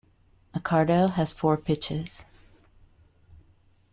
Accardo 0.55 1.11
has 1.11 1.31
four 1.31 1.57
pitches. 1.57 2.25